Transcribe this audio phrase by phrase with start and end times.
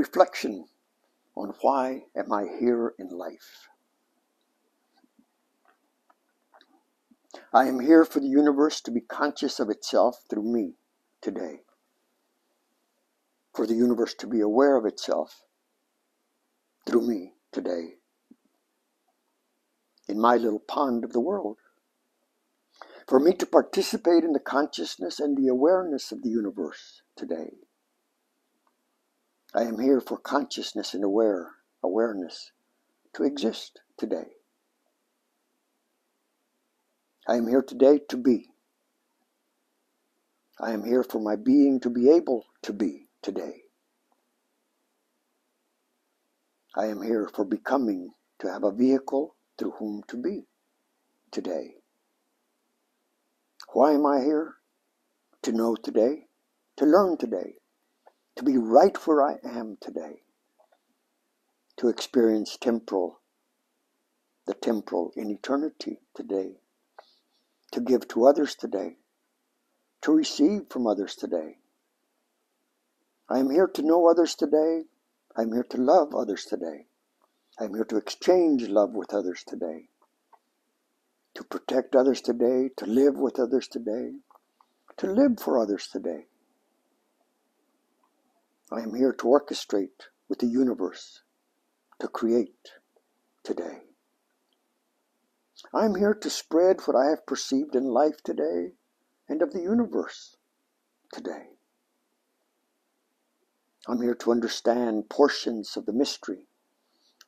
[0.00, 0.64] reflection
[1.36, 3.68] on why am I here in life.
[7.52, 10.76] I am here for the universe to be conscious of itself through me
[11.20, 11.64] today.
[13.54, 15.42] For the universe to be aware of itself
[16.86, 17.96] through me today.
[20.08, 21.58] In my little pond of the world.
[23.06, 27.50] For me to participate in the consciousness and the awareness of the universe today.
[29.54, 31.52] I am here for consciousness and aware
[31.82, 32.52] awareness
[33.14, 34.28] to exist today.
[37.28, 38.48] I am here today to be.
[40.60, 43.62] I am here for my being to be able to be today.
[46.76, 48.10] I am here for becoming
[48.40, 50.46] to have a vehicle through whom to be
[51.32, 51.74] today.
[53.72, 54.54] Why am I here?
[55.44, 56.26] To know today,
[56.76, 57.54] to learn today,
[58.40, 60.22] to be right where I am today,
[61.76, 63.20] to experience temporal,
[64.46, 66.54] the temporal in eternity today
[67.72, 68.96] to give to others today,
[70.00, 71.58] to receive from others today.
[73.28, 74.84] I am here to know others today.
[75.36, 76.86] I am here to love others today.
[77.60, 79.88] I am here to exchange love with others today,
[81.34, 84.12] to protect others today, to live with others today,
[84.96, 86.24] to live for others today.
[88.72, 91.22] I am here to orchestrate with the universe,
[91.98, 92.70] to create
[93.42, 93.80] today.
[95.74, 98.72] I am here to spread what I have perceived in life today
[99.28, 100.36] and of the universe
[101.12, 101.46] today.
[103.88, 106.46] I'm here to understand portions of the mystery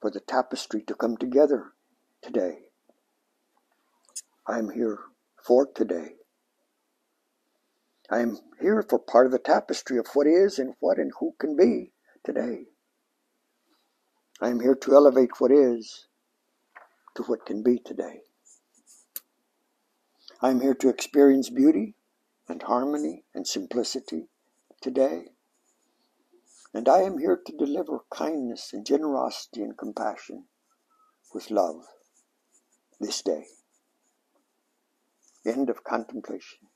[0.01, 1.73] for the tapestry to come together
[2.23, 2.59] today.
[4.47, 4.99] I am here
[5.45, 6.17] for today.
[8.13, 11.35] I am here for part of the tapestry of what is and what and who
[11.39, 12.67] can be today.
[14.39, 16.09] I am here to elevate what is
[17.15, 18.21] to what can be today.
[20.43, 21.95] I am here to experience beauty
[22.51, 24.29] and harmony and simplicity
[24.83, 25.29] today.
[26.75, 30.45] And I am here to deliver kindness and generosity and compassion
[31.33, 31.87] with love
[33.01, 33.47] this day.
[35.47, 36.69] End of contemplation.